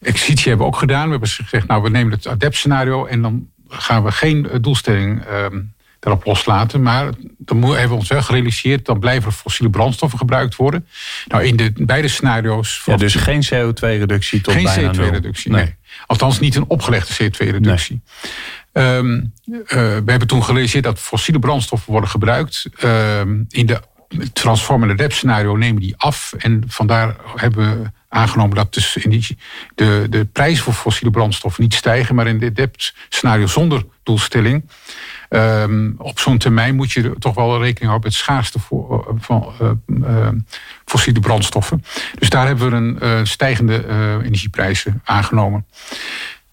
[0.00, 1.04] exercitie hebben we ook gedaan.
[1.04, 5.72] We hebben gezegd, nou, we nemen het ADEP-scenario en dan gaan we geen doelstelling um,
[6.02, 6.82] daarop loslaten.
[6.82, 10.86] Maar dan hebben we ons wel gerealiseerd, dan blijven er fossiele brandstoffen gebruikt worden.
[11.26, 12.82] Nou, in de beide scenario's.
[12.84, 15.74] Ja, dus geen CO2-reductie tot geen CO2-reductie, nee.
[16.06, 18.02] Althans, niet een opgelegde CO2-reductie.
[18.72, 22.66] Um, we hebben toen gerealiseerd dat fossiele brandstoffen worden gebruikt.
[22.84, 23.80] Um, in de
[24.32, 26.34] transformende dep scenario nemen die af.
[26.38, 29.38] En vandaar hebben we aangenomen dat dus in die,
[29.74, 32.14] de, de prijs voor fossiele brandstoffen niet stijgen.
[32.14, 32.74] Maar in de dep
[33.08, 34.64] scenario zonder doelstelling.
[35.28, 39.52] Um, op zo'n termijn moet je toch wel rekening houden met schaarste voor, uh, van
[39.62, 40.28] uh, uh,
[40.84, 41.84] fossiele brandstoffen.
[42.18, 43.84] Dus daar hebben we een stijgende
[44.22, 45.66] energieprijzen aangenomen.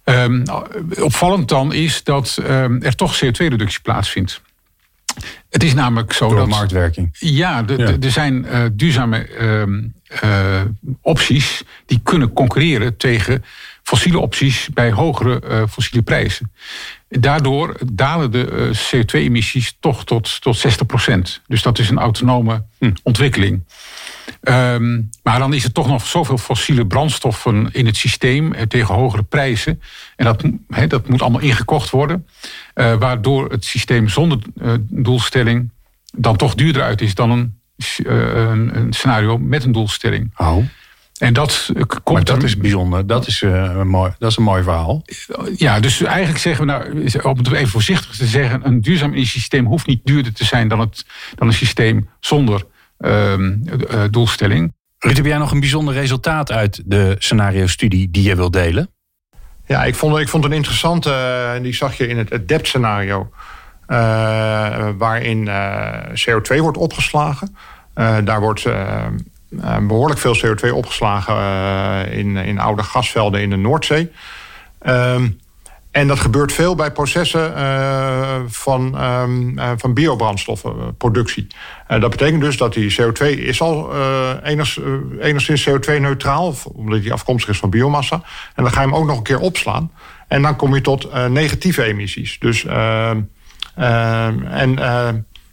[0.04, 0.44] Um,
[1.00, 4.42] opvallend dan is dat um, er toch CO2-reductie plaatsvindt.
[5.50, 6.48] Het is namelijk zo Door dat.
[6.48, 7.10] marktwerking.
[7.20, 7.66] Ja,
[8.02, 9.94] er zijn uh, duurzame um,
[10.24, 10.62] uh,
[11.02, 13.44] opties die kunnen concurreren tegen
[13.84, 16.52] fossiele opties bij hogere uh, fossiele prijzen.
[17.10, 21.44] Daardoor dalen de CO2-emissies toch tot, tot 60%.
[21.48, 22.92] Dus dat is een autonome hm.
[23.04, 23.64] ontwikkeling.
[24.42, 28.96] Um, maar dan is er toch nog zoveel fossiele brandstoffen in het systeem eh, tegen
[28.96, 29.82] hogere prijzen.
[30.16, 30.44] En dat,
[30.88, 32.28] dat moet allemaal ingekocht worden.
[32.74, 34.40] Waardoor het systeem zonder
[34.80, 35.72] doelstelling
[36.12, 37.59] dan toch duurder uit is dan een,
[38.04, 40.32] een, een scenario met een doelstelling.
[40.38, 40.66] Oh.
[41.18, 42.16] En dat komt.
[42.16, 43.08] Maar dat is bijzonder.
[43.08, 45.02] Dat is, een mooi, dat is een mooi verhaal.
[45.56, 49.66] Ja, dus eigenlijk zeggen we nou, om het even voorzichtig te zeggen, een duurzaam energiesysteem
[49.66, 52.66] hoeft niet duurder te zijn dan, het, dan een systeem zonder
[53.00, 53.56] Ehm,
[53.90, 54.74] eh, doelstelling.
[54.98, 58.90] Ruud, heb jij nog een bijzonder resultaat uit de scenario-studie die je wilt delen?
[59.66, 63.28] Ja, ik vond, ik vond een interessante, die zag je in het, DEP-scenario, uh,
[64.98, 65.50] waarin
[66.14, 67.56] CO2 wordt opgeslagen.
[68.24, 68.68] daar wordt
[69.82, 74.12] behoorlijk veel CO2 opgeslagen in, in oude gasvelden in de Noordzee.
[74.80, 75.28] Ehm,
[75.92, 77.54] en dat gebeurt veel bij processen
[78.50, 81.48] van, uh, van biobrandstoffenproductie.
[81.88, 83.92] Dat betekent dus dat die CO2 is al
[84.44, 84.80] enig,
[85.20, 88.22] enigszins CO2-neutraal, omdat die afkomstig is van biomassa.
[88.56, 89.92] En dan ga je hem ook nog een keer opslaan.
[90.28, 92.40] En dan kom je tot negatieve emissies.
[92.40, 93.22] Dus, ehm, ehm,
[93.80, 94.76] en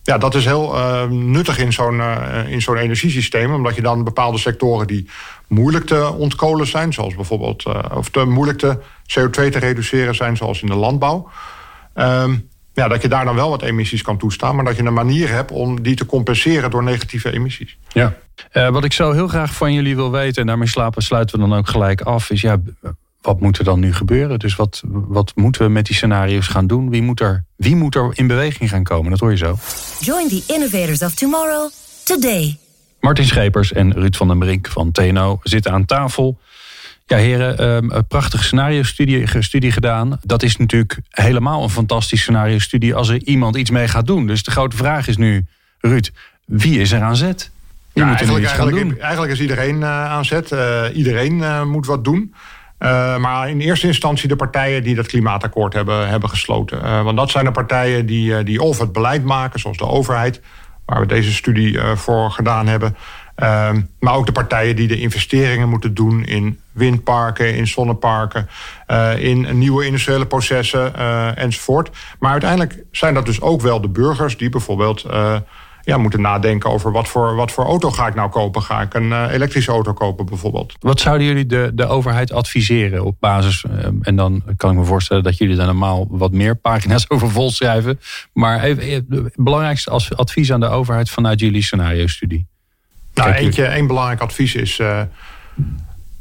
[0.03, 0.77] ja, dat is heel
[1.09, 2.01] nuttig in zo'n
[2.49, 5.09] in zo'n energiesysteem, omdat je dan bepaalde sectoren die
[5.47, 10.37] moeilijk te ontkolen zijn, zoals bijvoorbeeld, uh, of te moeilijk te CO2 te reduceren zijn,
[10.37, 11.31] zoals in de landbouw.
[11.95, 14.93] Um, ja, dat je daar dan wel wat emissies kan toestaan, maar dat je een
[14.93, 17.79] manier hebt om die te compenseren door negatieve emissies.
[17.89, 18.15] Ja.
[18.53, 21.49] Uh, wat ik zo heel graag van jullie wil weten, en daarmee slapen, sluiten we
[21.49, 22.57] dan ook gelijk af, is ja,
[23.27, 24.39] wat moet er dan nu gebeuren?
[24.39, 26.91] Dus wat, wat moeten we met die scenario's gaan doen?
[26.91, 29.11] Wie moet, er, wie moet er in beweging gaan komen?
[29.11, 29.59] Dat hoor je zo.
[30.01, 31.71] Join the innovators of tomorrow,
[32.05, 32.59] today.
[33.01, 36.39] Martin Schepers en Ruud van den Brink van TNO zitten aan tafel.
[37.07, 40.19] Ja, heren, ehm, een prachtige scenario-studie studie gedaan.
[40.23, 44.27] Dat is natuurlijk helemaal een fantastische scenario-studie als er iemand iets mee gaat doen.
[44.27, 45.47] Dus de grote vraag is nu,
[45.81, 46.11] Ruud,
[46.45, 47.51] wie is er aan zet?
[47.93, 49.01] Wie ja, moet er eigenlijk, eigenlijk, doen?
[49.01, 50.53] eigenlijk is iedereen uh, aan zet.
[50.53, 52.35] Uh, iedereen uh, moet wat doen.
[53.19, 57.05] Maar in eerste instantie de partijen die dat klimaatakkoord hebben, hebben gesloten.
[57.05, 60.41] want dat zijn de partijen die, die of het beleid maken, zoals de overheid
[60.85, 62.97] waar we deze studie voor gedaan hebben.
[63.99, 68.49] Maar ook de partijen die de investeringen moeten doen in windparken, in zonneparken,
[69.19, 70.97] in nieuwe industriële processen
[71.37, 71.91] enzovoort.
[72.19, 75.07] Maar uiteindelijk zijn dat dus ook wel de burgers die bijvoorbeeld
[75.87, 78.62] ja, moeten nadenken over wat voor, wat voor auto ga ik nou kopen.
[78.62, 80.75] Ga ik een uh, elektrische auto kopen bijvoorbeeld?
[80.81, 83.64] Wat zouden jullie de, de overheid adviseren op basis...
[83.70, 87.31] Uh, en dan kan ik me voorstellen dat jullie daar normaal wat meer pagina's over
[87.31, 88.01] volschrijven.
[88.33, 92.46] Maar even, het belangrijkste advies aan de overheid vanuit jullie scenario-studie?
[93.14, 94.79] Nou, eentje, één belangrijk advies is...
[94.79, 95.01] Uh,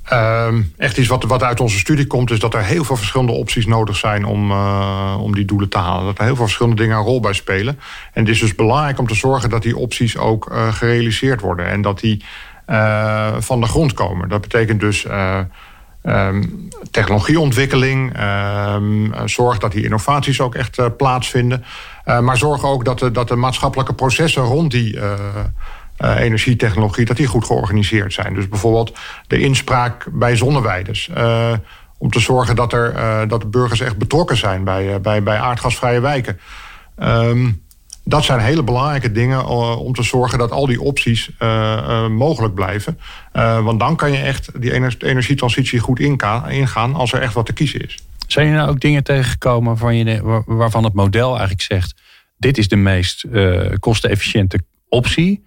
[0.05, 3.31] Ehm, echt iets wat, wat uit onze studie komt, is dat er heel veel verschillende
[3.31, 6.05] opties nodig zijn om, uh, om die doelen te halen.
[6.05, 7.79] Dat er heel veel verschillende dingen een rol bij spelen.
[8.13, 11.67] En het is dus belangrijk om te zorgen dat die opties ook uh, gerealiseerd worden
[11.67, 12.23] en dat die
[12.69, 14.29] uh, van de grond komen.
[14.29, 15.05] Dat betekent dus
[16.03, 18.19] um, technologieontwikkeling,
[18.73, 21.63] um, zorg dat die innovaties ook echt plaatsvinden.
[22.05, 24.99] maar zorg ook dat de, dat de maatschappelijke processen rond die
[25.99, 28.33] uh, energietechnologie, dat die goed georganiseerd zijn.
[28.33, 31.09] Dus bijvoorbeeld de inspraak bij zonneweiders.
[31.17, 31.53] Uh,
[31.97, 35.37] om te zorgen dat, er, uh, dat de burgers echt betrokken zijn bij, bij, bij
[35.37, 36.39] aardgasvrije wijken.
[36.99, 37.63] Um,
[38.03, 39.45] dat zijn hele belangrijke dingen
[39.77, 41.29] om te zorgen dat al die opties
[42.09, 42.99] mogelijk blijven.
[43.63, 47.79] want dan kan je echt die energietransitie goed ingaan als er echt wat te kiezen
[47.79, 47.97] is.
[48.27, 52.01] Zijn er nou ook dingen tegengekomen waarvan, je, waarvan het model eigenlijk zegt:
[52.37, 53.25] dit is de meest
[53.79, 55.43] kostenefficiënte optie?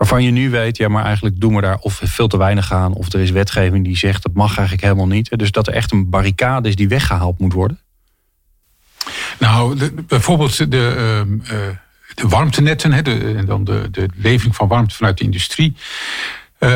[0.00, 2.92] Waarvan je nu weet, ja, maar eigenlijk doen we daar of veel te weinig aan,
[2.92, 5.38] of er is wetgeving die zegt dat mag eigenlijk helemaal niet.
[5.38, 7.78] Dus dat er echt een barricade is die weggehaald moet worden?
[9.38, 11.58] Nou, bijvoorbeeld de, uh,
[12.14, 13.02] de warmtenetten, hè,
[13.36, 15.76] en dan de, de levering van warmte vanuit de industrie.
[16.58, 16.70] Uh,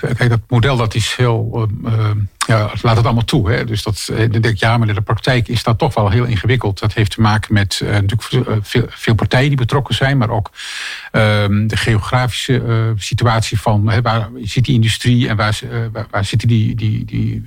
[0.00, 1.68] kijk, dat model dat is heel.
[1.84, 2.10] Uh,
[2.46, 3.50] ja, laat het allemaal toe.
[3.50, 3.64] Hè.
[3.64, 6.24] Dus dat, dan denk ik, ja, maar in de praktijk is dat toch wel heel
[6.24, 6.78] ingewikkeld.
[6.78, 8.22] Dat heeft te maken met uh, natuurlijk
[8.62, 10.50] veel, veel, partijen die betrokken zijn, maar ook
[11.10, 15.60] ehm, de geografische situatie van hè, waar zit die industrie en waar,
[15.92, 17.42] waar, waar zitten die, die, die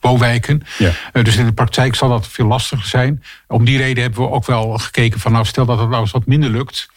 [0.00, 0.62] woonwijken.
[0.78, 1.22] Ja.
[1.22, 3.22] dus in de praktijk zal dat veel lastiger zijn.
[3.46, 6.10] Om die reden hebben we ook wel gekeken van nou stel dat het nou eens
[6.10, 6.88] wat minder lukt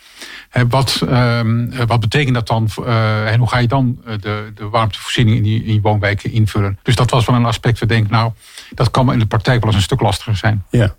[0.64, 4.70] wat, ehm, wat betekent dat dan uh, en hoe ga je dan eh, de, de
[4.70, 6.80] warmtevoorziening in die, in die woonwijken invullen?
[6.84, 7.80] Dus dat was wel een aspect.
[7.80, 8.32] We denken, nou,
[8.74, 10.66] dat kan in de praktijk wel eens een stuk lastiger zijn.
[10.70, 10.96] Ja,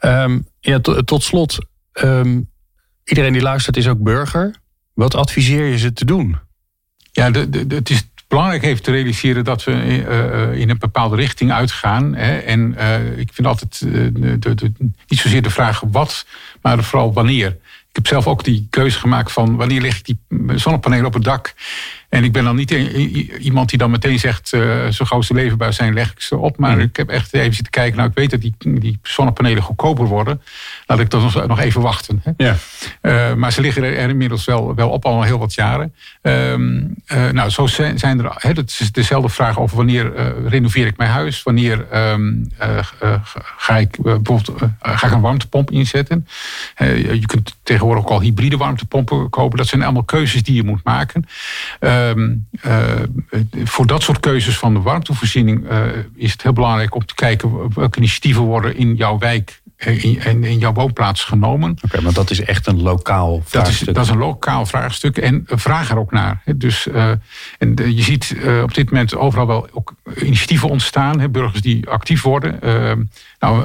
[0.00, 1.58] um, ja tot slot.
[1.92, 2.50] Um,
[3.04, 4.54] iedereen die luistert is ook burger.
[4.94, 6.38] Wat adviseer je ze te doen?
[7.12, 11.16] Ja, de, de, het is belangrijk even te realiseren dat we uh, in een bepaalde
[11.16, 12.14] richting uitgaan.
[12.14, 12.38] Hè.
[12.38, 14.72] En uh, ik vind altijd de, de,
[15.06, 16.26] niet zozeer de vraag wat,
[16.62, 17.56] maar vooral wanneer.
[17.96, 20.18] Heb zelf ook die keuze gemaakt van wanneer leg ik die
[20.58, 21.54] zonnepanelen op het dak.
[22.16, 22.70] En ik ben dan niet
[23.40, 26.56] iemand die dan meteen zegt, uh, zo gauw ze leverbaar zijn, leg ik ze op.
[26.56, 26.80] Maar mm.
[26.80, 27.96] ik heb echt even zitten kijken.
[27.96, 30.42] Nou, ik weet dat die, die zonnepanelen goedkoper worden.
[30.86, 32.20] Laat ik dan nog even wachten.
[32.24, 32.30] Hè.
[32.36, 32.56] Ja.
[33.02, 35.94] Uh, maar ze liggen er inmiddels wel, wel op al heel wat jaren.
[36.22, 38.32] Um, uh, nou, zo zijn, zijn er.
[38.34, 40.12] Hè, dat is dezelfde vraag over wanneer
[40.46, 41.42] renoveer ik mijn huis.
[41.42, 42.48] Wanneer um,
[43.56, 46.28] ga ik bijvoorbeeld ga ik een warmtepomp inzetten.
[46.78, 49.58] je kunt tegenwoordig ook al hybride warmtepompen kopen.
[49.58, 51.24] Dat zijn allemaal keuzes die je moet maken.
[52.60, 52.72] Eh,
[53.64, 55.80] voor dat soort keuzes van de warmtevoorziening uh,
[56.14, 60.44] is het heel belangrijk om te kijken welke initiatieven worden in jouw wijk en in,
[60.44, 61.70] in, jouw woonplaats genomen.
[61.70, 63.78] Oké, okay, maar dat is echt een lokaal vraagstuk.
[63.78, 66.42] Dat is, dat is een lokaal vraagstuk en vraag er ook naar.
[66.56, 67.10] Dus, uh,
[67.58, 72.62] en je ziet op dit moment overal wel ook initiatieven ontstaan, burgers die actief worden.
[72.62, 73.02] Ehm,
[73.38, 73.64] nou,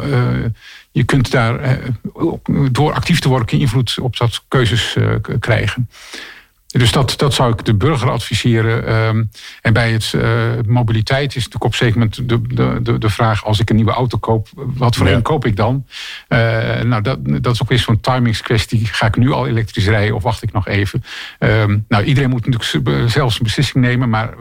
[0.92, 1.80] je kunt daar
[2.72, 4.96] door actief te worden invloed op dat keuzes
[5.40, 5.90] krijgen.
[6.72, 8.88] Dus dat, dat zou ik de burger adviseren.
[8.88, 9.24] Ehm,
[9.62, 10.22] en bij het uh,
[10.66, 13.92] mobiliteit is natuurlijk op een zeker moment de, de, de, vraag: als ik een nieuwe
[13.92, 15.86] auto koop, wat voor een koop ik dan?
[16.30, 18.86] Uh, nou, dat, dat is ook weer zo'n timingskwestie.
[18.86, 21.04] Ga ik nu al elektrisch rijden of wacht ik nog even?
[21.40, 24.34] Um, nou, iedereen moet natuurlijk zelfs een beslissing nemen, maar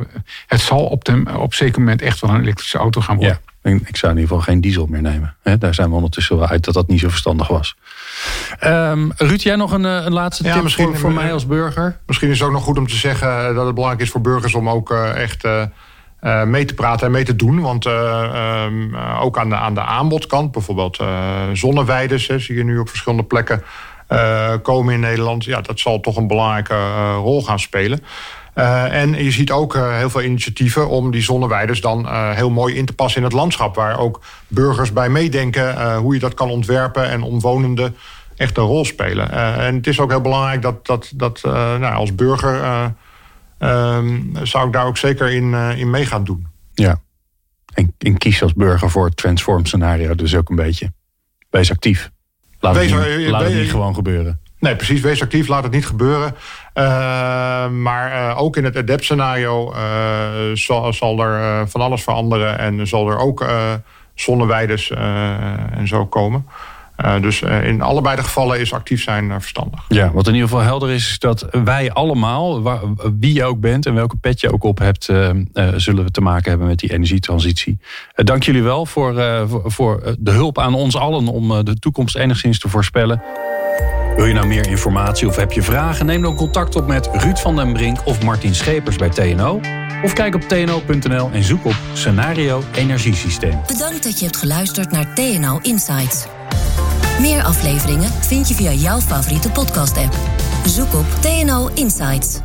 [0.46, 3.38] het zal op, de, op een zeker moment echt wel een elektrische auto gaan worden.
[3.44, 3.49] Ja.
[3.62, 5.36] Ik zou in ieder geval geen diesel meer nemen.
[5.58, 7.76] Daar zijn we ondertussen wel uit dat dat niet zo verstandig was.
[8.64, 11.98] Um, Ruud, jij nog een, eh, een laatste tip voor, voor, mij als burger?
[12.06, 14.54] Misschien is het ook nog goed om te zeggen dat het belangrijk is voor burgers
[14.54, 17.60] om ook uh, echt uh, mee te praten en mee te doen.
[17.60, 20.98] Want um, ook aan de, aan de aanbodkant, bijvoorbeeld
[21.52, 23.62] zonneweiders, hè, zie je nu op verschillende plekken
[24.62, 25.44] komen in Nederland.
[25.44, 28.00] Ja, dat zal toch een belangrijke rol gaan spelen.
[28.54, 32.50] Uh, en je ziet ook uh, heel veel initiatieven om die zonneweiders dan uh, heel
[32.50, 33.74] mooi in te passen in het landschap.
[33.74, 37.96] Waar ook burgers bij meedenken hoe je dat kan ontwerpen en omwonenden
[38.36, 39.30] echt een rol spelen.
[39.58, 42.60] en het is ook heel belangrijk dat, dat, dat nou, als burger
[43.58, 46.46] ehm, zou ik daar ook zeker in, in mee gaan doen.
[46.74, 47.00] Ja,
[47.74, 50.92] en, en kies als burger voor het transform scenario dus ook een beetje.
[51.50, 52.10] Wees actief.
[52.60, 54.40] Laat, Wees, het, niet, laat het niet gewoon gebeuren.
[54.60, 55.00] Nee, precies.
[55.00, 56.34] Wees actief, laat het niet gebeuren.
[56.74, 59.78] Uh, maar uh, ook in het adapt-scenario uh,
[60.54, 62.58] zal, zal, er van alles veranderen.
[62.58, 63.46] En zal er ook
[64.14, 66.46] zonneweiders en zo komen.
[67.20, 69.84] dus in allebei de gevallen is actief zijn verstandig.
[69.88, 72.80] Ja, wat in ieder geval helder is, is dat wij allemaal, waar,
[73.18, 75.04] wie je ook bent en welke pet je ook op hebt,
[75.76, 77.78] zullen we te maken hebben met die energietransitie.
[78.14, 79.14] dank jullie wel voor,
[79.64, 83.22] voor de hulp aan ons allen om de toekomst enigszins te voorspellen.
[84.20, 86.06] Wil je nou meer informatie of heb je vragen?
[86.06, 89.60] Neem dan contact op met Ruud van den Brink of Martin Schepers bij TNO.
[90.02, 93.60] Of kijk op tno.nl en zoek op Scenario Energiesysteem.
[93.66, 96.26] Bedankt dat je hebt geluisterd naar TNO Insights.
[97.20, 100.14] Meer afleveringen vind je via jouw favoriete podcast-app.
[100.64, 102.38] Zoek op TNO Insights.